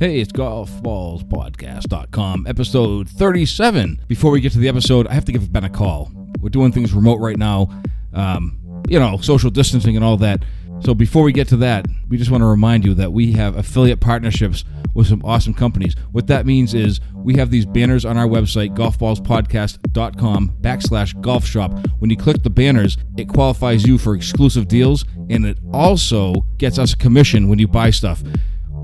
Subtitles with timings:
[0.00, 4.00] Hey, it's golfballspodcast.com, episode 37.
[4.08, 6.10] Before we get to the episode, I have to give Ben a call.
[6.40, 7.68] We're doing things remote right now,
[8.14, 10.42] um, you know, social distancing and all that.
[10.80, 13.58] So before we get to that, we just want to remind you that we have
[13.58, 15.94] affiliate partnerships with some awesome companies.
[16.12, 21.74] What that means is we have these banners on our website, golfballspodcast.com backslash golf shop.
[21.98, 26.78] When you click the banners, it qualifies you for exclusive deals and it also gets
[26.78, 28.22] us a commission when you buy stuff.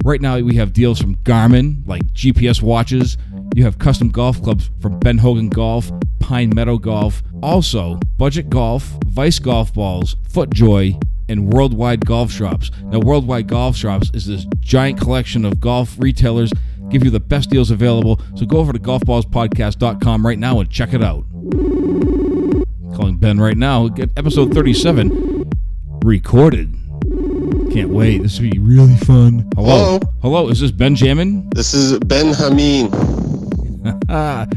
[0.07, 3.19] Right now, we have deals from Garmin, like GPS watches.
[3.57, 7.25] You have custom golf clubs from Ben Hogan Golf, Pine Meadow Golf.
[7.43, 12.71] Also, Budget Golf, Vice Golf Balls, FootJoy, and Worldwide Golf Shops.
[12.85, 16.53] Now, Worldwide Golf Shops is this giant collection of golf retailers
[16.89, 18.21] give you the best deals available.
[18.37, 21.25] So go over to golfballspodcast.com right now and check it out.
[22.95, 23.89] Calling Ben right now.
[24.17, 25.51] Episode 37
[26.05, 26.86] recorded.
[27.73, 28.23] Can't wait.
[28.23, 29.51] This will be really fun.
[29.55, 29.77] Hello.
[29.77, 30.01] Hello.
[30.23, 30.49] Hello.
[30.49, 31.51] Is this Benjamin?
[31.51, 32.91] This is Ben Hameen.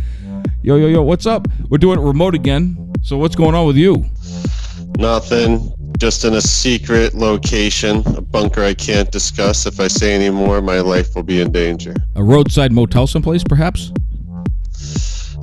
[0.63, 1.01] yo, yo, yo.
[1.01, 1.48] What's up?
[1.70, 2.93] We're doing it remote again.
[3.01, 4.05] So what's going on with you?
[4.98, 5.74] Nothing.
[5.98, 9.66] Just in a secret location, a bunker I can't discuss.
[9.66, 11.94] If I say any more, my life will be in danger.
[12.16, 13.91] A roadside motel someplace, perhaps?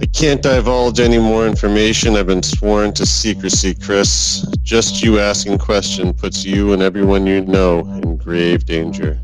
[0.00, 2.16] I can't divulge any more information.
[2.16, 4.46] I've been sworn to secrecy, Chris.
[4.62, 9.18] Just you asking question puts you and everyone you know in grave danger.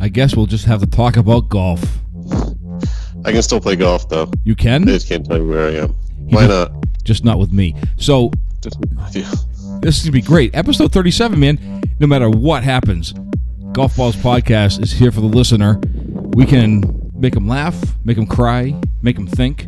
[0.00, 1.82] I guess we'll just have to talk about golf.
[3.24, 4.30] I can still play golf though.
[4.44, 4.84] You can?
[4.84, 5.90] I just can't tell you where I am.
[6.30, 6.72] Why not?
[7.04, 7.74] Just not with me.
[7.98, 8.30] So
[8.62, 10.54] this is gonna be great.
[10.54, 11.82] Episode 37, man.
[11.98, 13.12] No matter what happens,
[13.72, 15.80] Golf Balls Podcast is here for the listener.
[16.34, 16.82] We can
[17.18, 19.66] make them laugh, make them cry, make them think.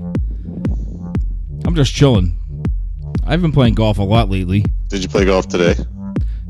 [1.66, 2.36] I'm just chilling.
[3.24, 4.64] I've been playing golf a lot lately.
[4.88, 5.74] Did you play golf today?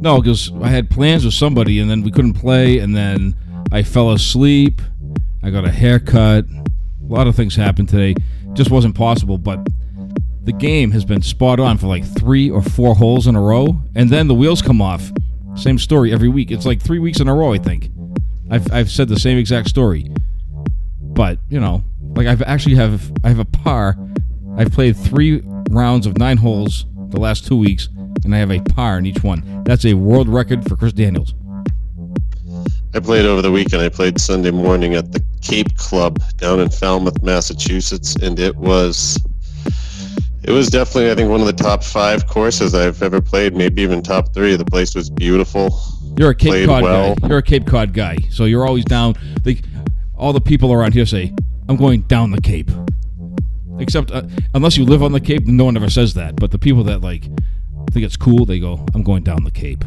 [0.00, 3.34] No, because I had plans with somebody and then we couldn't play, and then
[3.72, 4.80] I fell asleep.
[5.42, 6.44] I got a haircut.
[6.44, 8.14] A lot of things happened today.
[8.52, 9.66] Just wasn't possible, but
[10.44, 13.80] the game has been spot on for like three or four holes in a row,
[13.94, 15.10] and then the wheels come off.
[15.56, 16.50] Same story every week.
[16.50, 17.90] It's like three weeks in a row, I think.
[18.50, 20.10] I've, I've said the same exact story.
[21.18, 21.82] But, you know,
[22.14, 23.96] like I've actually have I have a par.
[24.56, 27.88] I've played three rounds of nine holes the last two weeks,
[28.24, 29.64] and I have a par in each one.
[29.64, 31.34] That's a world record for Chris Daniels.
[32.94, 33.82] I played over the weekend.
[33.82, 39.18] I played Sunday morning at the Cape Club down in Falmouth, Massachusetts, and it was
[40.44, 43.82] it was definitely I think one of the top five courses I've ever played, maybe
[43.82, 44.54] even top three.
[44.54, 45.76] The place was beautiful.
[46.16, 47.14] You're a Cape Played Cod well.
[47.14, 47.28] guy.
[47.28, 49.14] You're a Cape Cod guy, so you're always down.
[49.44, 49.60] They,
[50.18, 51.32] all the people around here say,
[51.68, 52.70] "I'm going down the Cape."
[53.78, 54.22] Except uh,
[54.54, 56.36] unless you live on the Cape, no one ever says that.
[56.36, 57.22] But the people that like
[57.92, 59.84] think it's cool, they go, "I'm going down the Cape."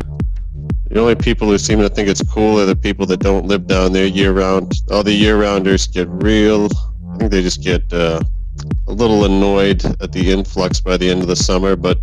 [0.90, 3.68] The only people who seem to think it's cool are the people that don't live
[3.68, 4.74] down there year round.
[4.90, 6.68] All the year rounders get real.
[7.14, 8.22] I think they just get uh,
[8.88, 11.76] a little annoyed at the influx by the end of the summer.
[11.76, 12.00] But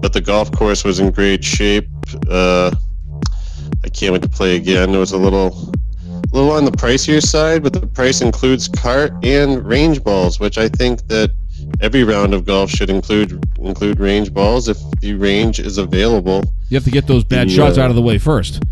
[0.00, 1.88] but the golf course was in great shape.
[2.28, 2.70] Uh,
[3.82, 4.94] I can't wait to play again.
[4.94, 5.73] It was a little
[6.34, 10.68] little on the pricier side, but the price includes cart and range balls, which I
[10.68, 11.30] think that
[11.80, 16.42] every round of golf should include include range balls if the range is available.
[16.68, 17.56] You have to get those bad Yeah.
[17.56, 18.62] shots out of the uh, way first.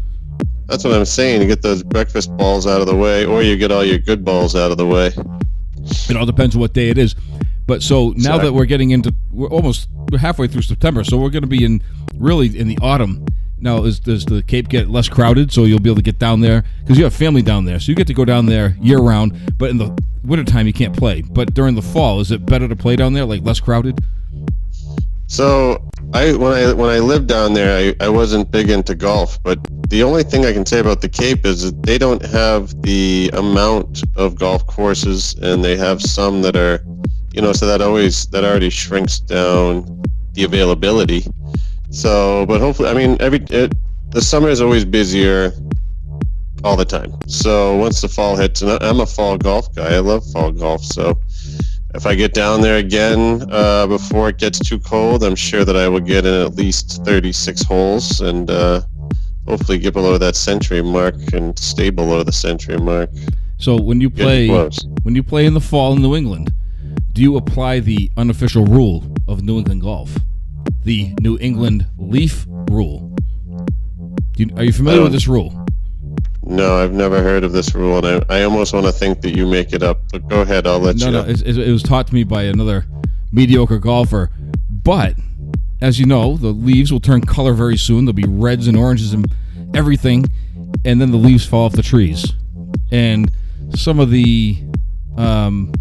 [0.67, 1.41] That's what I'm saying.
[1.43, 4.25] You get those breakfast balls out of the way, or you get all your good
[4.25, 5.13] balls out of the way.
[6.09, 7.15] It all depends on what day it is.
[7.67, 8.45] But so now Exactly.
[8.49, 11.65] that we're getting into, we're almost we're halfway through September, so we're going to be
[11.65, 11.81] in
[12.17, 13.25] really in the autumn.
[13.63, 15.53] Now, is does the Cape get less crowded?
[15.53, 17.93] So you'll be able to get down there because you have family down there, so
[17.93, 19.39] you get to go down there year round.
[19.57, 21.23] But in the wintertime, you can't play.
[21.23, 24.01] But during the fall, is it better to play down there, like less crowded?
[25.29, 29.43] So I when I when I lived down there, I, I wasn't big into golf,
[29.43, 29.59] but
[29.89, 33.31] the only thing I can say about the Cape is that they don't have the
[33.33, 36.85] amount of golf courses, and they have some that are,
[37.33, 40.03] you know, so that always that already shrinks down
[40.33, 41.25] the availability.
[41.93, 43.75] So, but hopefully, I mean, every it,
[44.11, 45.53] the summer is always busier
[46.65, 47.13] all the time.
[47.27, 50.83] So once the fall hits, and I'm a fall golf guy, I love fall golf,
[50.83, 51.19] so
[51.95, 55.77] if I get down there again uh, before it gets too cold, I'm sure that
[55.77, 58.81] I will get in at least 36 holes and uh,
[59.47, 63.11] hopefully get below that century mark and stay below the century mark.
[63.59, 64.49] So when you play
[65.03, 66.51] when you play in the fall in New England,
[67.13, 70.17] do you apply the unofficial rule of New England golf,
[70.85, 73.15] the New England leaf rule?
[74.37, 75.59] You, are you familiar with this rule?
[76.45, 79.37] No, I've never heard of this rule, and I, I almost want to think that
[79.37, 80.01] you make it up.
[80.11, 81.29] But go ahead, I'll let No, you no, know.
[81.29, 82.87] it, it, it was taught to me by another
[83.31, 84.31] mediocre golfer.
[84.69, 85.15] But
[85.81, 88.05] as you know, the leaves will turn color very soon.
[88.05, 89.27] There'll be reds and oranges and
[89.75, 90.27] everything,
[90.85, 92.33] and then the leaves fall off the trees.
[92.91, 93.31] and
[93.75, 94.59] some of the
[95.17, 95.73] um,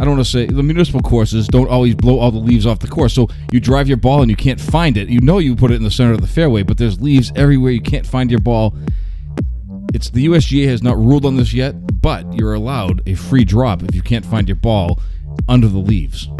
[0.00, 2.78] I don't want to say the municipal courses don't always blow all the leaves off
[2.78, 3.12] the course.
[3.12, 5.10] So you drive your ball and you can't find it.
[5.10, 7.72] You know you put it in the center of the fairway, but there's leaves everywhere.
[7.72, 8.74] You can't find your ball.
[9.92, 13.82] It's the USGA has not ruled on this yet, but you're allowed a free drop
[13.82, 14.98] if you can't find your ball
[15.50, 16.30] under the leaves.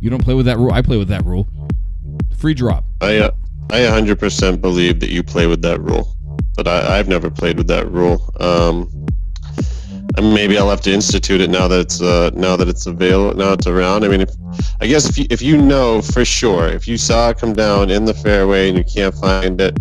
[0.00, 0.72] You don't play with that rule.
[0.72, 1.46] I play with that rule.
[2.38, 2.86] Free drop.
[3.02, 3.30] I uh,
[3.68, 6.16] I 100% believe that you play with that rule,
[6.56, 8.32] but I, I've never played with that rule.
[8.40, 9.06] Um,
[10.22, 13.52] maybe I'll have to institute it now that it's uh, now that it's available now
[13.52, 14.04] it's around.
[14.04, 14.30] I mean, if,
[14.80, 17.90] I guess if you, if you know for sure, if you saw it come down
[17.90, 19.78] in the fairway and you can't find it,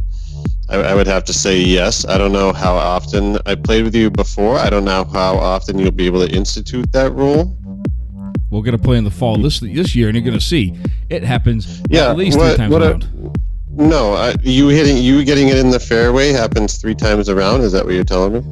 [0.69, 2.05] I, I would have to say yes.
[2.05, 4.57] I don't know how often I played with you before.
[4.57, 7.57] I don't know how often you'll be able to institute that rule.
[8.49, 10.73] We're gonna play in the fall this this year, and you're gonna see
[11.09, 13.39] it happens Yeah, at least what- three times what a- around.
[13.75, 17.61] No, I, you hitting you getting it in the fairway happens three times around.
[17.61, 18.43] Is that what you're telling me?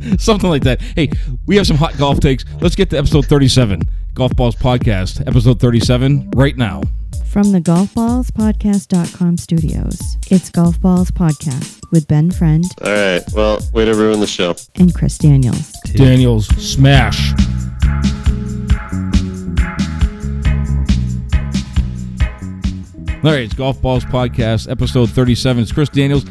[0.18, 0.80] Something like that.
[0.80, 1.10] Hey,
[1.46, 2.44] we have some hot golf takes.
[2.60, 3.82] Let's get to episode 37,
[4.14, 6.82] Golf Balls Podcast, episode 37, right now.
[7.26, 13.22] From the golfballspodcast.com studios, it's Golf Balls Podcast with Ben Friend All right.
[13.34, 14.54] Well, way to ruin the show.
[14.76, 15.72] and Chris Daniels.
[15.94, 17.32] Daniels smash.
[23.24, 25.62] All right, it's Golf Balls Podcast, episode 37.
[25.62, 26.24] It's Chris Daniels.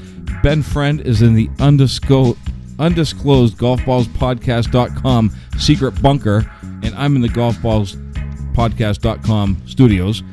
[0.43, 2.37] Ben Friend is in the undisclosed,
[2.79, 10.23] undisclosed golfballspodcast.com secret bunker, and I'm in the golfballspodcast.com studios.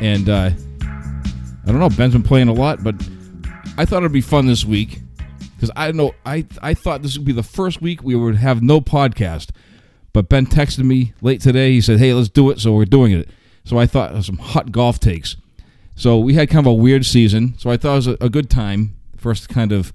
[0.00, 0.50] And uh,
[0.82, 2.94] I don't know, Ben's been playing a lot, but
[3.76, 5.00] I thought it'd be fun this week
[5.56, 8.62] because I know I I thought this would be the first week we would have
[8.62, 9.50] no podcast,
[10.12, 11.72] but Ben texted me late today.
[11.72, 13.28] He said, "Hey, let's do it," so we're doing it.
[13.64, 15.36] So I thought some hot golf takes.
[15.96, 18.28] So we had kind of a weird season, so I thought it was a, a
[18.28, 19.92] good time for us to kind of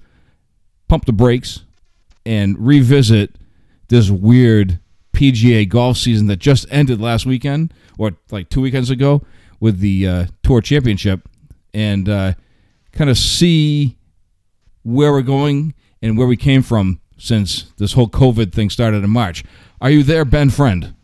[0.86, 1.62] pump the brakes
[2.26, 3.36] and revisit
[3.88, 4.80] this weird
[5.12, 9.22] PGA golf season that just ended last weekend or like two weekends ago
[9.60, 11.28] with the uh, Tour Championship,
[11.72, 12.34] and uh,
[12.92, 13.96] kind of see
[14.82, 19.10] where we're going and where we came from since this whole COVID thing started in
[19.10, 19.44] March.
[19.80, 20.94] Are you there, Ben Friend?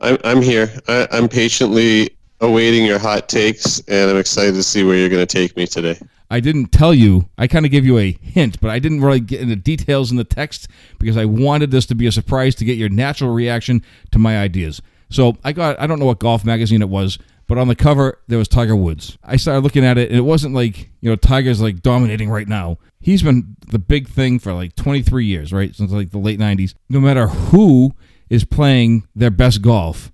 [0.00, 0.72] I'm I'm here.
[0.88, 5.26] I, I'm patiently awaiting your hot takes, and I'm excited to see where you're going
[5.26, 5.98] to take me today.
[6.30, 7.28] I didn't tell you.
[7.36, 10.16] I kind of gave you a hint, but I didn't really get into details in
[10.16, 10.68] the text
[10.98, 13.82] because I wanted this to be a surprise to get your natural reaction
[14.12, 14.80] to my ideas.
[15.10, 17.18] So I got, I don't know what golf magazine it was,
[17.48, 19.18] but on the cover there was Tiger Woods.
[19.24, 22.46] I started looking at it, and it wasn't like, you know, Tiger's like dominating right
[22.46, 22.78] now.
[23.00, 25.74] He's been the big thing for like 23 years, right?
[25.74, 26.74] Since like the late 90s.
[26.88, 27.92] No matter who
[28.28, 30.12] is playing their best golf,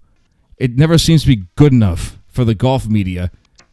[0.56, 3.30] it never seems to be good enough for the golf media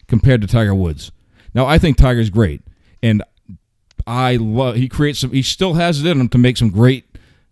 [0.08, 1.13] compared to Tiger Woods.
[1.54, 2.62] Now, I think Tiger's great,
[3.02, 3.24] and
[4.08, 4.76] I love.
[4.76, 5.32] He creates some.
[5.32, 7.06] He still has it in him to make some great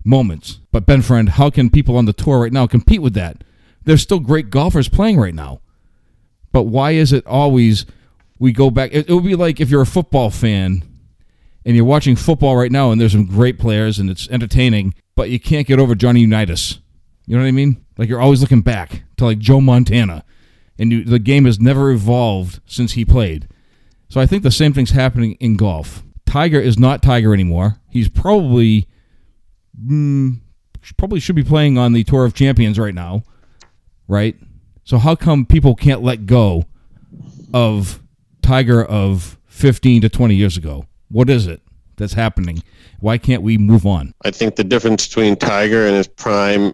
[0.04, 0.60] moments.
[0.72, 3.44] But Ben Friend, how can people on the tour right now compete with that?
[3.84, 5.62] There's still great golfers playing right now.
[6.52, 7.86] But why is it always
[8.40, 8.92] we go back?
[8.94, 10.84] It, it would be like if you're a football fan
[11.66, 15.30] and you're watching football right now, and there's some great players and it's entertaining, but
[15.30, 16.80] you can't get over Johnny Unitas.
[17.28, 17.86] You know what I mean?
[17.98, 20.26] Like you're always looking back to like Joe Montana,
[20.78, 23.48] and you, the game has never evolved since he played.
[24.12, 26.04] So I think the same thing's happening in golf.
[26.26, 27.78] Tiger is not Tiger anymore.
[27.90, 28.90] He's probably
[29.82, 30.42] mm,
[30.98, 33.24] probably should be playing on the Tour of Champions right now,
[34.10, 34.36] right?
[34.84, 36.66] So how come people can't let go
[37.54, 38.02] of
[38.42, 40.88] Tiger of 15 to 20 years ago?
[41.08, 41.62] What is it
[41.96, 42.64] that's happening?
[43.00, 44.14] Why can't we move on?
[44.26, 46.74] I think the difference between Tiger and his prime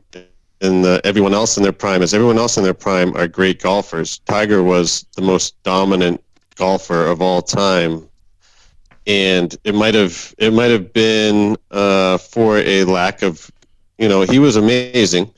[0.62, 3.62] and the, everyone else in their prime is everyone else in their prime are great
[3.62, 4.17] golfers.
[4.25, 6.20] Tiger was the most dominant
[6.57, 8.09] golfer of all time,
[9.05, 13.49] and it might have it might have been uh, for a lack of,
[13.97, 15.31] you know, he was amazing,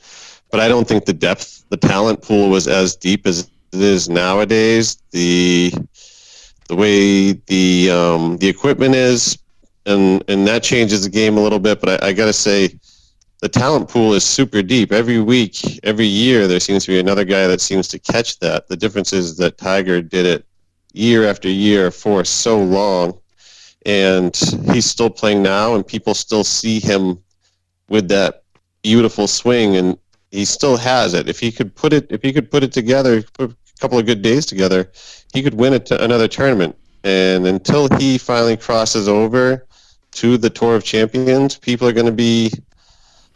[0.50, 4.08] but I don't think the depth, the talent pool was as deep as it is
[4.08, 4.98] nowadays.
[5.12, 5.72] The
[6.68, 9.38] the way the um, the equipment is,
[9.86, 11.80] and and that changes the game a little bit.
[11.80, 12.78] But I, I got to say,
[13.40, 14.92] the talent pool is super deep.
[14.92, 18.68] Every week, every year, there seems to be another guy that seems to catch that.
[18.68, 20.44] The difference is that Tiger did it
[20.92, 23.18] year after year for so long,
[23.86, 24.36] and
[24.72, 27.18] he's still playing now, and people still see him
[27.88, 28.42] with that
[28.82, 29.98] beautiful swing, and
[30.30, 31.28] he still has it.
[31.28, 34.06] If he could put it, if he could put it together, put a couple of
[34.06, 34.90] good days together,
[35.32, 36.76] he could win it another tournament.
[37.02, 39.66] And until he finally crosses over
[40.12, 42.52] to the Tour of Champions, people are going to be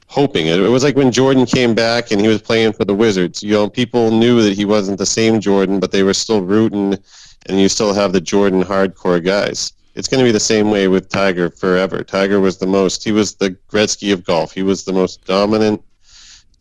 [0.06, 0.46] hoping.
[0.46, 3.42] It was like when Jordan came back and he was playing for the Wizards.
[3.42, 6.99] You know, people knew that he wasn't the same Jordan, but they were still rooting,
[7.46, 9.72] and you still have the Jordan hardcore guys.
[9.94, 12.02] it's going to be the same way with Tiger forever.
[12.02, 13.04] Tiger was the most.
[13.04, 14.52] He was the Gretzky of golf.
[14.52, 15.82] He was the most dominant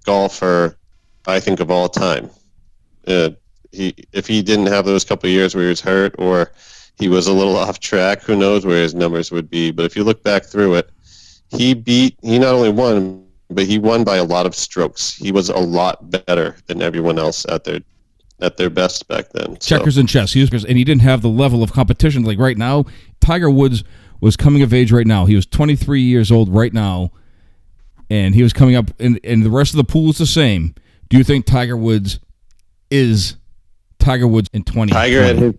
[0.05, 0.77] golfer,
[1.25, 2.29] I think, of all time.
[3.07, 3.31] Uh,
[3.71, 6.51] he if he didn't have those couple years where he was hurt or
[6.99, 9.71] he was a little off track, who knows where his numbers would be.
[9.71, 10.89] But if you look back through it,
[11.49, 12.17] he beat.
[12.21, 15.15] He not only won, but he won by a lot of strokes.
[15.15, 17.81] He was a lot better than everyone else out their
[18.43, 19.59] at their best back then.
[19.59, 19.77] So.
[19.77, 20.33] Checkers and chess.
[20.33, 22.85] He was, and he didn't have the level of competition like right now.
[23.21, 23.83] Tiger Woods
[24.21, 25.25] was coming of age right now.
[25.25, 27.11] He was 23 years old right now,
[28.09, 30.75] and he was coming up, and, and the rest of the pool is the same.
[31.09, 32.19] Do you think Tiger Woods
[32.91, 33.37] is
[33.99, 34.91] Tiger Woods in 20?
[34.91, 35.53] Tiger at his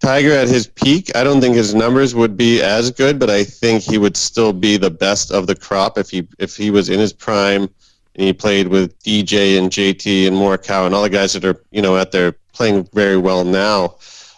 [0.00, 3.42] Tiger at his peak, I don't think his numbers would be as good, but I
[3.42, 6.90] think he would still be the best of the crop if he if he was
[6.90, 7.70] in his prime
[8.14, 11.60] and he played with DJ and JT and Morikawa and all the guys that are
[11.70, 13.96] you know out there playing very well now.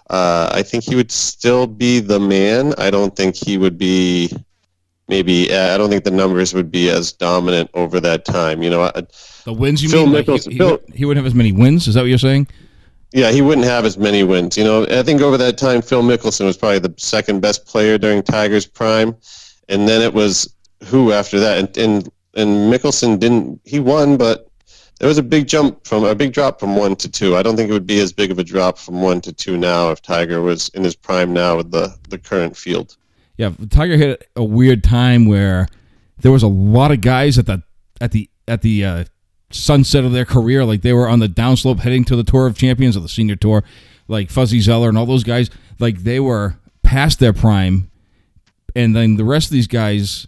[0.09, 2.75] Uh, I think he would still be the man.
[2.79, 4.31] I don't think he would be
[5.09, 5.53] maybe.
[5.53, 8.63] Uh, I don't think the numbers would be as dominant over that time.
[8.63, 8.91] You know,
[9.45, 9.83] the wins.
[9.83, 11.89] You Phil mean like he, he, Phil, he wouldn't have as many wins?
[11.89, 12.49] Is that what you're saying?
[13.13, 14.57] Yeah, he wouldn't have as many wins.
[14.57, 17.99] You know, I think over that time, Phil Mickelson was probably the second best player
[17.99, 19.17] during Tiger's prime,
[19.69, 20.53] and then it was
[20.85, 23.61] who after that, and and, and Mickelson didn't.
[23.65, 24.49] He won, but
[25.01, 27.37] there was a big jump from a big drop from one to two.
[27.37, 29.57] I don't think it would be as big of a drop from one to two
[29.57, 32.97] now if Tiger was in his prime now with the the current field.
[33.37, 35.69] Yeah, Tiger hit a weird time where
[36.19, 37.63] there was a lot of guys at the
[38.01, 39.05] at the at the uh,
[39.51, 40.65] sunset of their career.
[40.65, 43.37] Like they were on the downslope heading to the Tour of Champions or the Senior
[43.37, 43.65] Tour,
[44.09, 45.51] like Fuzzy Zoeller and all those guys.
[45.79, 47.91] Like they were past their prime,
[48.75, 50.27] and then the rest of these guys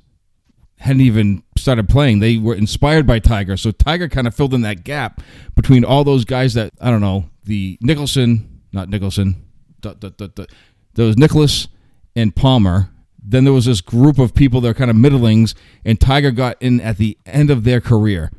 [0.78, 2.20] hadn't even started playing.
[2.20, 5.20] They were inspired by Tiger, so Tiger kind of filled in that gap
[5.54, 9.44] between all those guys that I don't know the Nicholson, not Nicholson,
[9.82, 10.49] the
[10.94, 11.68] there was Nicklaus
[12.16, 12.90] and Palmer.
[13.20, 15.54] Then there was this group of people that are kind of middlings,
[15.85, 18.30] and Tiger got in at the end of their career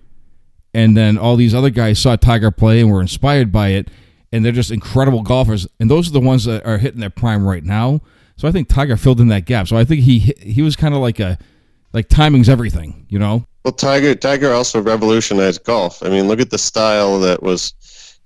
[0.73, 3.89] and then all these other guys saw Tiger play and were inspired by it,
[4.31, 5.67] and they're just incredible golfers.
[5.79, 8.01] And those are the ones that are hitting their prime right now.
[8.35, 9.67] So I think Tiger filled in that gap.
[9.67, 11.37] So I think he he was kind of like a
[11.93, 13.45] like timing's everything, you know.
[13.63, 16.01] Well, Tiger Tiger also revolutionized golf.
[16.03, 17.73] I mean, look at the style that was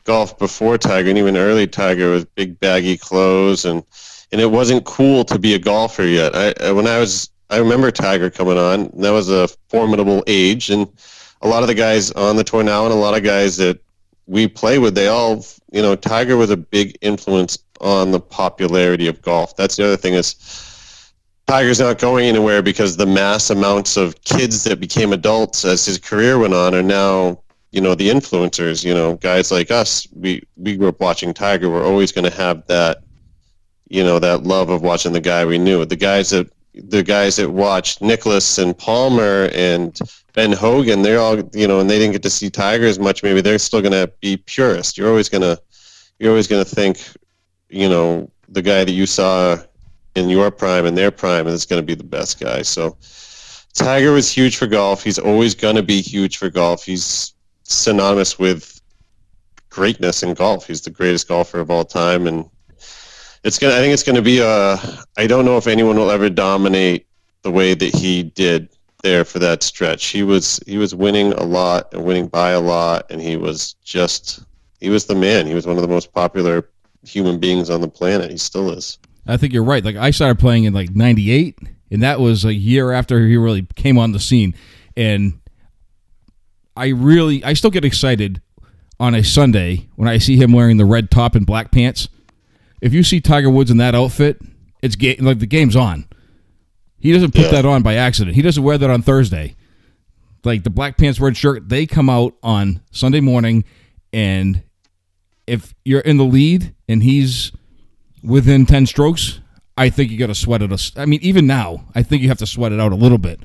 [0.04, 3.84] golf before Tiger, and even early Tiger with big baggy clothes, and
[4.32, 6.36] and it wasn't cool to be a golfer yet.
[6.36, 8.92] I when I was I remember Tiger coming on.
[8.96, 10.88] That was a formidable age, and
[11.42, 13.80] a lot of the guys on the tour now and a lot of guys that
[14.26, 19.08] we play with, they all, you know, Tiger was a big influence on the popularity
[19.08, 19.56] of golf.
[19.58, 20.36] That's the other thing is
[21.48, 25.98] Tiger's not going anywhere because the mass amounts of kids that became adults as his
[25.98, 30.42] career went on are now, you know, the influencers, you know, guys like us, we,
[30.56, 31.70] we grew up watching Tiger.
[31.70, 33.04] We're always going to have that,
[33.90, 35.84] you know, that love of watching the guy we knew.
[35.84, 40.00] The guys that, the guys that watched Nicklaus and Palmer and
[40.34, 43.22] Ben Hogan, they're all you know, and they didn't get to see Tiger as much.
[43.22, 44.98] Maybe they're still going to be purist.
[44.98, 45.62] You're always going to,
[46.18, 47.00] you're always going to think,
[47.70, 49.58] you know, the guy that you saw
[50.16, 52.62] in your prime and their prime and it's going to be the best guy.
[52.62, 52.98] So
[53.74, 55.04] Tiger was huge for golf.
[55.04, 56.86] He's always going to be huge for golf.
[56.86, 58.80] He's synonymous with
[59.70, 60.68] greatness in golf.
[60.68, 62.48] He's the greatest golfer of all time, and
[63.44, 63.74] it's gonna.
[63.74, 64.78] I think it's going to be a.
[65.18, 67.08] I don't know if anyone will ever dominate
[67.42, 68.70] the way that he did
[69.02, 70.06] there for that stretch.
[70.06, 73.74] He was he was winning a lot and winning by a lot, and he was
[73.84, 74.44] just
[74.80, 75.48] he was the man.
[75.48, 76.70] He was one of the most popular
[77.04, 78.30] human beings on the planet.
[78.30, 79.00] He still is.
[79.26, 79.84] I think you're right.
[79.84, 81.58] Like I started playing in like '98,
[81.92, 84.54] and that was a year after he really came on the scene,
[84.98, 85.40] and
[86.76, 88.42] I really I still get excited
[89.00, 92.10] on a Sunday when I see him wearing the red top and black pants.
[92.82, 94.42] If you see Tiger Woods in that outfit,
[94.82, 96.06] it's game like the game's on.
[97.00, 97.52] He doesn't put yeah.
[97.52, 98.36] that on by accident.
[98.36, 99.56] He doesn't wear that on Thursday.
[100.44, 103.64] Like the black pants, red shirt, they come out on Sunday morning,
[104.12, 104.64] and
[105.48, 107.52] if you're in the lead and he's
[108.24, 109.40] within ten strokes,
[109.78, 110.92] I think you got to sweat it.
[110.96, 113.42] I mean, even now, I think you have to sweat it out a little bit.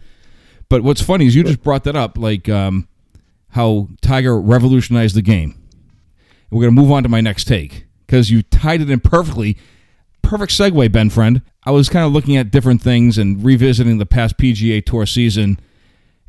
[0.69, 2.89] But what's funny is you just brought that up, like um,
[3.51, 5.55] how Tiger revolutionized the game.
[6.51, 9.57] We're going to move on to my next take because you tied it in perfectly.
[10.23, 11.43] Perfect segue, Ben friend.
[11.65, 15.59] I was kind of looking at different things and revisiting the past PGA Tour season,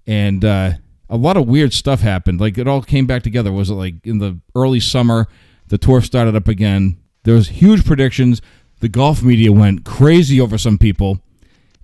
[0.07, 0.71] and uh,
[1.09, 2.39] a lot of weird stuff happened.
[2.39, 3.51] Like it all came back together.
[3.51, 5.27] Was it like in the early summer?
[5.67, 6.97] The tour started up again.
[7.29, 8.41] There was huge predictions.
[8.79, 11.19] The golf media went crazy over some people,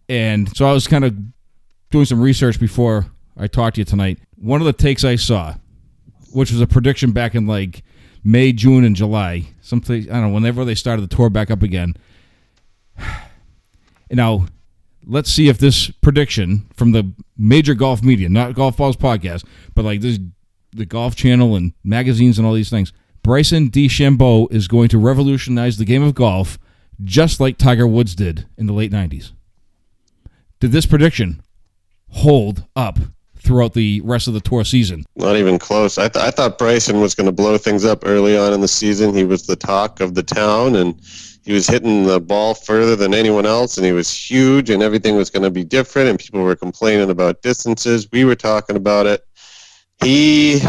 [0.09, 1.15] and so I was kind of
[1.91, 3.05] doing some research before
[3.37, 4.17] I talked to you tonight.
[4.37, 5.53] One of the takes I saw,
[6.31, 7.83] which was a prediction back in like
[8.23, 11.61] May, June, and July, something I don't know, whenever they started the tour back up
[11.61, 11.93] again
[14.09, 14.47] Now,
[15.05, 19.85] let's see if this prediction from the major golf media, not Golf Balls podcast, but
[19.85, 20.17] like this,
[20.73, 22.93] the Golf Channel and magazines and all these things,
[23.25, 26.59] Bryson DeChambeau is going to revolutionize the game of golf,
[27.03, 29.31] just like Tiger Woods did in the late '90s.
[30.59, 31.41] Did this prediction
[32.11, 32.99] hold up
[33.35, 35.05] throughout the rest of the tour season?
[35.15, 35.97] Not even close.
[35.97, 38.67] I, th- I thought Bryson was going to blow things up early on in the
[38.67, 39.15] season.
[39.15, 40.93] He was the talk of the town, and
[41.45, 45.15] he was hitting the ball further than anyone else, and he was huge, and everything
[45.15, 46.09] was going to be different.
[46.09, 48.07] And people were complaining about distances.
[48.11, 49.25] We were talking about it.
[50.03, 50.61] He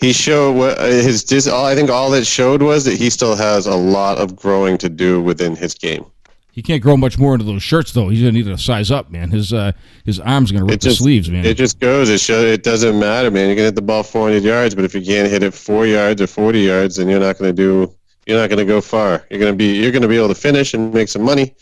[0.00, 1.48] he showed what his dis.
[1.48, 4.88] I think all it showed was that he still has a lot of growing to
[4.88, 6.04] do within his game.
[6.52, 8.08] He can't grow much more into those shirts, though.
[8.10, 9.30] He's gonna need to size up, man.
[9.30, 9.72] His uh,
[10.04, 11.44] his arms gonna rip It just- the sleeves, man.
[11.44, 12.08] It just goes.
[12.08, 13.48] It show, It doesn't matter, man.
[13.48, 16.22] You can hit the ball 400 yards, but if you can't hit it four yards
[16.22, 17.92] or 40 yards, then you're not going to do.
[18.26, 19.26] You're not to go far.
[19.30, 19.74] You're going to be.
[19.74, 21.54] You're to be able to finish and make some money,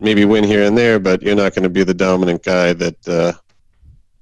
[0.00, 3.08] maybe win here and there, but you're not going to be the dominant guy that
[3.08, 3.32] uh,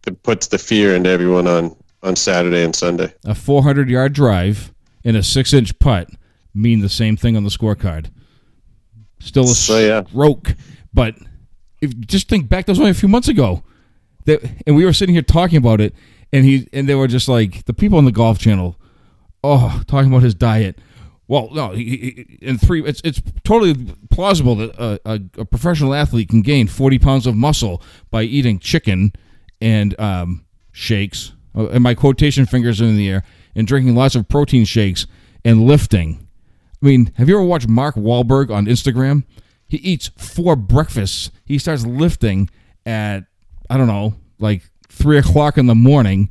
[0.02, 3.12] that puts the fear into everyone on on Saturday and Sunday.
[3.24, 4.72] a 400 yard drive
[5.04, 6.08] and a six inch putt
[6.54, 8.10] mean the same thing on the scorecard.
[9.20, 10.04] Still a So, yeah.
[10.04, 10.54] stroke,
[10.92, 11.16] but
[11.80, 13.62] if just think back, that was only a few months ago,
[14.26, 15.94] that and we were sitting here talking about it,
[16.32, 18.76] and he and they were just like the people on the Golf Channel,
[19.42, 20.78] oh, talking about his diet.
[21.26, 23.74] Well, no, he, he, in three, it's it's totally
[24.10, 28.58] plausible that a, a, a professional athlete can gain 40 pounds of muscle by eating
[28.58, 29.12] chicken
[29.60, 33.24] and um, shakes, Uh, and my quotation fingers in the air,
[33.54, 35.06] and drinking lots of protein shakes
[35.44, 36.26] and lifting.
[36.80, 39.24] I mean, have you ever watched Mark Wahlberg on Instagram?
[39.66, 41.30] He eats four breakfasts.
[41.44, 42.48] He starts lifting
[42.86, 43.24] at
[43.68, 46.30] I don't know, like three o'clock in the morning,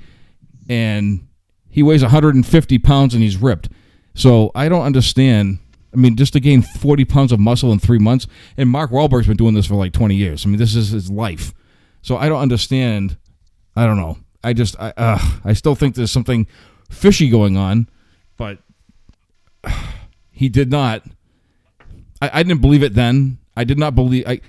[0.70, 1.28] and
[1.70, 3.70] he weighs 150 pounds and he's ripped.
[4.16, 5.60] So I don't understand.
[5.94, 9.28] I mean, just to gain 40 pounds of muscle in three months, and Mark Wahlberg's
[9.28, 10.46] been doing this for like 20 years.
[10.46, 11.54] I mean, this is his life.
[12.02, 13.18] So I don't understand.
[13.76, 14.18] I don't know.
[14.44, 16.48] I just, I, uh, I still think there's something
[16.90, 17.90] fishy going on,
[18.38, 18.60] but
[20.32, 21.04] he did not.
[22.22, 23.40] I, I didn't believe it then.
[23.56, 24.26] I did not believe.
[24.28, 24.42] I.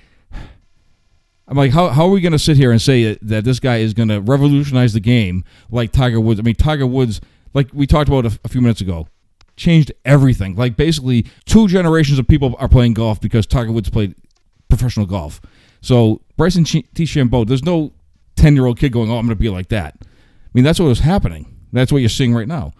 [1.47, 3.77] I'm like, how, how are we going to sit here and say that this guy
[3.77, 6.39] is going to revolutionize the game like Tiger Woods?
[6.39, 7.21] I mean, Tiger Woods,
[7.55, 9.07] like we talked about a, few minutes ago,
[9.55, 10.55] changed everything.
[10.55, 14.13] Like basically, two generations of people are playing golf because Tiger Woods played
[14.69, 15.41] professional golf.
[15.81, 16.85] So Bryson T.
[16.93, 17.93] DeChambeau, there's no
[18.39, 20.05] ten year old kid going, "Oh, I'm going to be like that." I
[20.53, 21.55] mean, that's what was happening.
[21.71, 22.71] That's what you're seeing right now.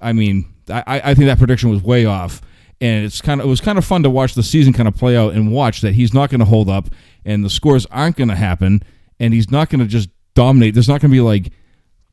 [0.00, 2.40] I mean, I, I think that prediction was way off,
[2.80, 4.94] and it's kind of it was kind of fun to watch the season kind of
[4.94, 6.88] play out and watch that he's not going to hold up,
[7.24, 8.82] and the scores aren't going to happen,
[9.18, 10.74] and he's not going to just dominate.
[10.74, 11.52] There's not going to be like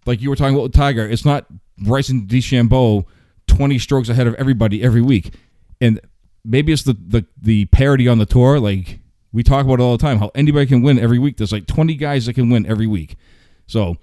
[0.05, 1.07] like you were talking about with Tiger.
[1.07, 1.45] It's not
[1.77, 3.05] Bryson DeChambeau
[3.47, 5.35] 20 strokes ahead of everybody every week,
[5.81, 5.99] and
[6.43, 8.59] maybe it's the the the parity on the tour.
[8.59, 8.99] Like
[9.33, 11.37] we talk about it all the time, how anybody can win every week.
[11.37, 13.15] There's like 20 guys that can win every week,
[13.65, 13.97] so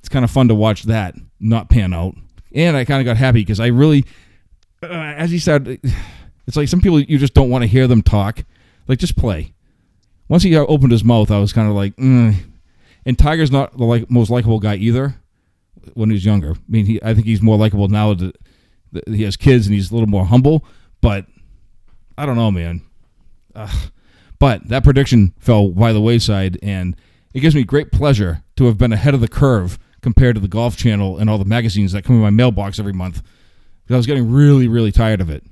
[0.00, 2.14] it's kind of fun to watch that not pan out.
[2.54, 4.04] And I kind of got happy because I really,
[4.82, 5.66] uh, as he said,
[6.46, 8.44] it's like some people you just don't want to hear them talk.
[8.88, 9.52] Like just play.
[10.28, 12.34] Once he opened his mouth, I was kind of like, mm.
[13.04, 15.16] and Tiger's not the like most likable guy either.
[15.94, 18.36] When he was younger, I mean, he I think he's more likable now that,
[18.92, 20.64] that he has kids and he's a little more humble.
[21.00, 21.26] But
[22.18, 22.82] I don't know, man.
[24.38, 26.94] But that prediction fell by the wayside, and
[27.32, 30.48] it gives me great pleasure to have been ahead of the curve compared to the
[30.48, 33.22] Golf Channel and all the magazines that come in my mailbox every month.
[33.84, 35.44] Because I was getting really, really tired of it.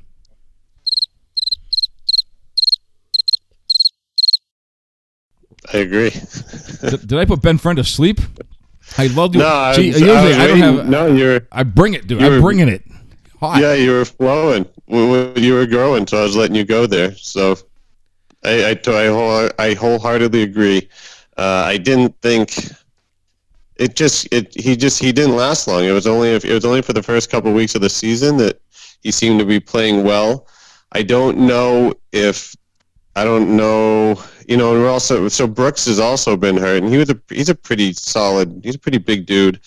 [5.73, 6.11] I agree.
[6.91, 8.21] did, did I put Ben Friend to sleep?
[8.99, 9.41] I love you.
[9.41, 10.89] No, I, was- usually I don't waiting- have.
[10.89, 12.23] no, you're I bring it, dude.
[12.23, 12.83] I'm bringing it.
[13.41, 13.61] Hot.
[13.61, 14.67] yeah, you were flowing.
[14.87, 17.15] You were growing, so I was letting you go there.
[17.17, 17.57] So
[18.45, 20.89] I I, I, whole, I wholeheartedly agree.
[21.37, 22.55] Uh, I didn't think
[23.77, 25.85] it just it he just he didn't last long.
[25.85, 27.91] It was only if, it was only for the first couple of weeks of the
[27.91, 28.61] season that
[29.03, 30.47] he seemed to be playing well.
[30.93, 32.55] I don't know if
[33.17, 34.23] I don't know.
[34.47, 37.19] You know, and we're also so Brooks has also been hurt, and he was a
[37.29, 38.61] he's a pretty solid.
[38.63, 39.61] He's a pretty big dude.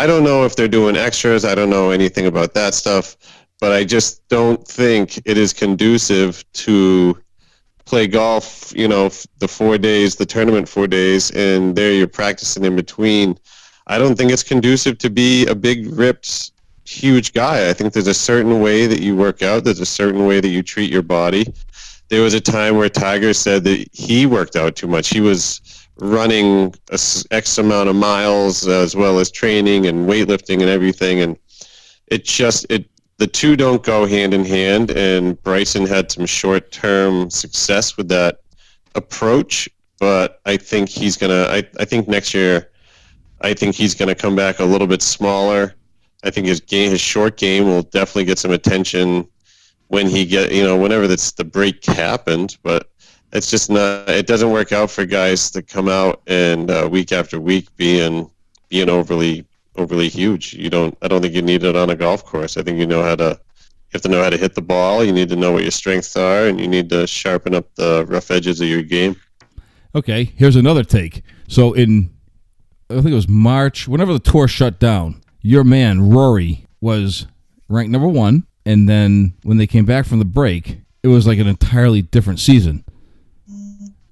[0.00, 1.44] I don't know if they're doing extras.
[1.44, 3.16] I don't know anything about that stuff,
[3.60, 7.16] but I just don't think it is conducive to
[7.84, 8.72] play golf.
[8.76, 13.38] You know, the four days, the tournament four days, and there you're practicing in between.
[13.86, 16.52] I don't think it's conducive to be a big, ripped,
[16.84, 17.68] huge guy.
[17.68, 19.64] I think there's a certain way that you work out.
[19.64, 21.52] There's a certain way that you treat your body.
[22.08, 25.08] There was a time where Tiger said that he worked out too much.
[25.08, 25.60] He was
[25.98, 26.74] running
[27.30, 31.20] X amount of miles as well as training and weightlifting and everything.
[31.20, 31.36] And
[32.08, 32.86] it just, it,
[33.20, 34.90] the two don't go hand in hand.
[34.90, 38.40] And Bryson had some short term success with that
[38.94, 39.68] approach,
[40.00, 41.46] but I think he's gonna.
[41.48, 42.70] I, I think next year,
[43.42, 45.74] I think he's gonna come back a little bit smaller.
[46.24, 49.28] I think his game, his short game, will definitely get some attention
[49.88, 52.56] when he get, you know, whenever that's the break happened.
[52.62, 52.90] But
[53.32, 54.08] it's just not.
[54.08, 58.30] It doesn't work out for guys to come out and uh, week after week being
[58.70, 59.44] being overly
[59.80, 60.54] overly huge.
[60.54, 60.96] You don't.
[61.02, 62.56] I don't think you need it on a golf course.
[62.56, 63.40] I think you know how to.
[63.90, 65.04] You have to know how to hit the ball.
[65.04, 68.06] You need to know what your strengths are, and you need to sharpen up the
[68.06, 69.16] rough edges of your game.
[69.96, 71.24] Okay, here's another take.
[71.48, 72.14] So in,
[72.88, 77.26] I think it was March, whenever the tour shut down, your man Rory was
[77.68, 81.38] ranked number one, and then when they came back from the break, it was like
[81.38, 82.84] an entirely different season.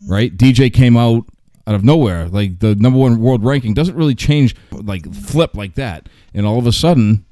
[0.08, 0.36] Right?
[0.36, 1.26] DJ came out
[1.68, 2.28] out of nowhere.
[2.28, 6.58] Like the number one world ranking doesn't really change, like flip like that, and all
[6.58, 7.26] of a sudden,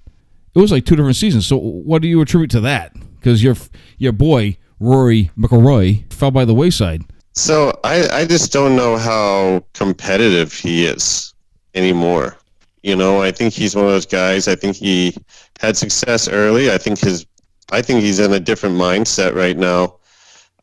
[0.55, 1.47] it was like two different seasons.
[1.47, 2.95] So what do you attribute to that?
[3.17, 3.57] Because your
[3.97, 7.03] your boy Rory McIlroy fell by the wayside.
[7.33, 11.35] So I, I just don't know how competitive he is
[11.75, 12.37] anymore.
[12.83, 14.49] You know, I think he's one of those guys.
[14.49, 15.17] I think he
[15.61, 16.71] had success early.
[16.71, 17.27] I think his,
[17.73, 19.97] I think he's in a different mindset right now.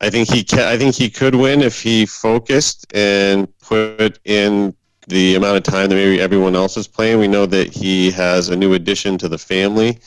[0.00, 4.74] I think he can, I think he could win if he focused and put in
[5.06, 7.20] the amount of time that maybe everyone else is playing.
[7.20, 9.98] We know that he has a new addition to the family.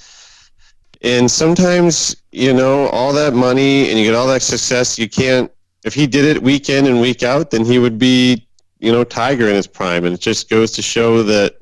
[1.02, 5.52] And sometimes, you know, all that money and you get all that success, you can't
[5.88, 8.45] if he did it week in and week out, then he would be,
[8.80, 10.06] you know, Tiger in his prime.
[10.06, 11.56] And it just goes to show that,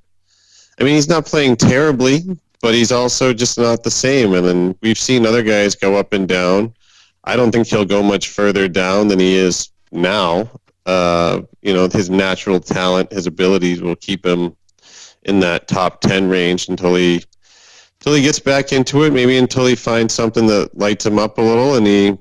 [0.80, 2.22] I mean, he's not playing terribly,
[2.62, 4.34] but he's also just not the same.
[4.34, 6.74] And then we've seen other guys go up and down.
[7.26, 10.50] I don't think he'll go much further down than he is now.
[10.86, 14.56] Uh, you know, his natural talent, his abilities will keep him
[15.24, 17.24] in that top 10 range until he
[18.00, 21.40] until he gets back into it, maybe until he finds something that lights him up
[21.40, 22.16] a little and he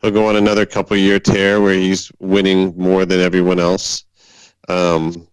[0.00, 4.04] he'll go on another couple year tear where he's winning more than everyone else.
[4.68, 5.28] Um,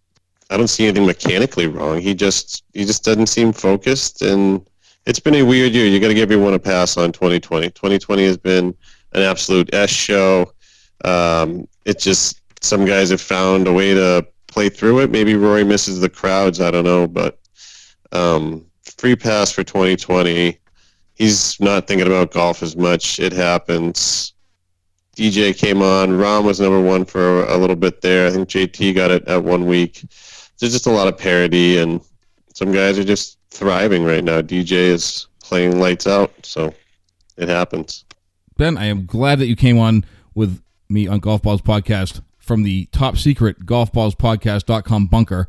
[0.50, 2.02] I don't see anything mechanically wrong.
[2.02, 4.68] He just he just doesn't seem focused, and
[5.06, 5.86] it's been a weird year.
[5.86, 7.70] You got to give everyone a pass on 2020.
[7.70, 8.76] 2020 has been
[9.15, 10.54] an absolute s show.
[11.04, 15.12] Um, it's just some guys have found a way to play through it.
[15.12, 16.62] Maybe Rory misses the crowds.
[16.62, 17.39] I don't know, but
[18.12, 18.65] um,
[18.97, 20.58] free pass for 2020.
[21.15, 23.19] He's not thinking about golf as much.
[23.19, 24.34] It happens.
[25.15, 26.10] DJ came on.
[26.10, 28.28] Rahm was number one for a little bit there.
[28.28, 30.04] I think JT got it at one week.
[30.60, 32.02] There's just a lot of parity, and
[32.54, 34.41] some guys are just thriving right now.
[34.41, 36.73] DJ is playing lights out, so
[37.38, 38.06] it happens.
[38.58, 42.63] Ben, I am glad that you came on with me on Golf Balls Podcast from
[42.63, 45.48] the top secret golfballspodcast.com bunker.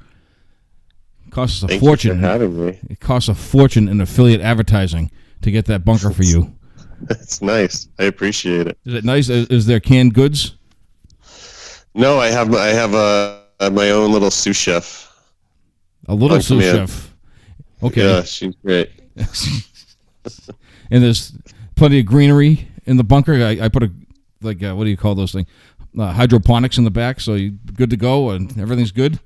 [1.26, 2.16] It costs us a Thank fortune.
[2.16, 2.78] you for having me.
[2.88, 5.10] It costs a fortune in affiliate advertising
[5.42, 6.54] to get that bunker for you.
[7.10, 7.88] It's nice.
[7.98, 8.78] I appreciate it.
[8.86, 9.28] Is it nice?
[9.28, 10.54] Is, is there canned goods?
[11.92, 15.12] No, I have I have a, a my own little sous chef.
[16.06, 17.14] A little On sous chef.
[17.82, 18.06] Okay.
[18.06, 18.90] Yeah, she's great.
[20.90, 21.32] and there's
[21.74, 23.34] plenty of greenery in the bunker.
[23.34, 23.92] I, I put a
[24.42, 25.48] like uh, what do you call those things?
[25.98, 29.18] Uh, hydroponics in the back, so you good to go and everything's good.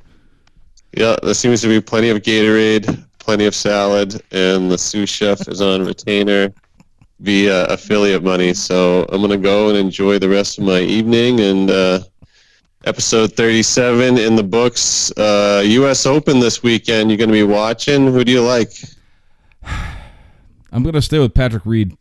[0.93, 5.47] Yeah, there seems to be plenty of Gatorade, plenty of salad, and the sous chef
[5.49, 6.53] is on retainer
[7.21, 8.55] via affiliate money.
[8.55, 11.41] So I'm gonna go and enjoy the rest of my evening.
[11.41, 12.01] And uh,
[12.85, 15.11] episode 37 in the books.
[15.13, 16.07] Uh, U.S.
[16.07, 17.11] Open this weekend.
[17.11, 18.07] You're gonna be watching.
[18.07, 18.73] Who do you like?
[20.73, 21.97] I'm gonna stay with Patrick Reed,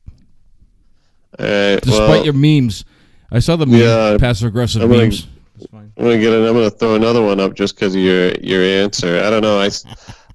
[1.39, 1.81] right.
[1.81, 2.85] despite well, your memes.
[3.31, 5.27] I saw the meme, Yeah, passive aggressive I'm gonna- memes.
[5.71, 6.31] I'm gonna get.
[6.33, 9.19] An, I'm gonna throw another one up just because of your your answer.
[9.19, 9.59] I don't know.
[9.59, 9.69] I,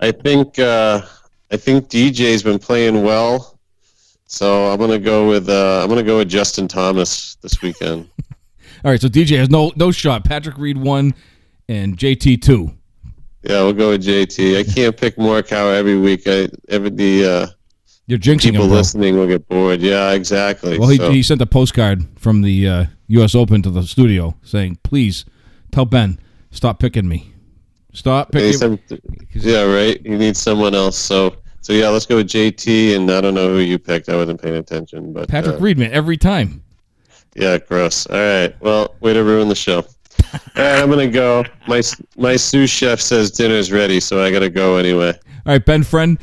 [0.01, 1.03] I think uh,
[1.53, 3.57] I think DJ's been playing well,
[4.27, 8.11] so I'm gonna go with uh, I'm gonna go with Justin Thomas this weekend.
[8.85, 10.25] All right, so DJ has no no shot.
[10.25, 11.15] Patrick Reed one,
[11.69, 12.73] and JT two.
[13.45, 14.59] yeah, we'll go with JT.
[14.59, 16.23] I can't pick Morikawa every week.
[16.27, 17.47] I every the uh,
[18.13, 19.81] You're jinxing people him, listening will get bored.
[19.81, 20.79] Yeah, exactly.
[20.79, 23.35] Well, he, So- he sent a postcard from the uh, U.S.
[23.35, 25.25] Open to the studio saying, "Please
[25.71, 26.21] tell Ben
[26.51, 27.33] stop picking me.
[27.95, 28.83] Stop picking." sent-
[29.33, 29.99] yeah, right.
[30.05, 30.99] He needs someone else.
[30.99, 32.95] So so yeah, let's go with JT.
[32.97, 34.11] And I don't know who you picked.
[34.11, 36.63] I wasn't paying attention, but Patrick uh, Reed, man, every time.
[37.35, 38.05] Yeah, gross.
[38.09, 38.55] All right.
[38.61, 39.79] Well, way to ruin the show.
[40.35, 41.45] All right, I'm gonna go.
[41.67, 41.81] My
[42.19, 45.19] my sous chef says dinner's ready, so I gotta go anyway.
[45.47, 46.19] All right, Ben, friend,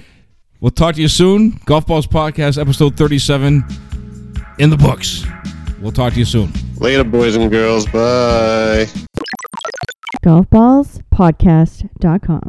[0.60, 1.60] we'll talk to you soon.
[1.66, 3.64] Golf Balls Podcast, episode 37,
[4.60, 5.26] in the books.
[5.82, 6.52] We'll talk to you soon.
[6.78, 7.86] Later, boys and girls.
[7.86, 8.88] Bye.
[10.24, 12.42] golfballspodcast.com.